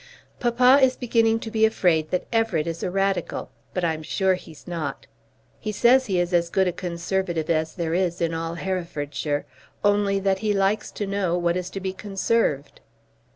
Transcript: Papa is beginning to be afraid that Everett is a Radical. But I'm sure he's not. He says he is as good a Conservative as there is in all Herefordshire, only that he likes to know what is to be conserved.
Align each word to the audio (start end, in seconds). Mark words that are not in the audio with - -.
Papa 0.39 0.79
is 0.81 0.95
beginning 0.95 1.39
to 1.41 1.51
be 1.51 1.63
afraid 1.63 2.09
that 2.09 2.25
Everett 2.33 2.65
is 2.65 2.81
a 2.81 2.89
Radical. 2.89 3.51
But 3.71 3.83
I'm 3.85 4.01
sure 4.01 4.33
he's 4.33 4.65
not. 4.67 5.05
He 5.59 5.71
says 5.71 6.07
he 6.07 6.19
is 6.19 6.33
as 6.33 6.49
good 6.49 6.67
a 6.67 6.71
Conservative 6.71 7.51
as 7.51 7.75
there 7.75 7.93
is 7.93 8.19
in 8.19 8.33
all 8.33 8.55
Herefordshire, 8.55 9.45
only 9.83 10.19
that 10.19 10.39
he 10.39 10.53
likes 10.55 10.89
to 10.93 11.05
know 11.05 11.37
what 11.37 11.55
is 11.55 11.69
to 11.69 11.79
be 11.79 11.93
conserved. 11.93 12.81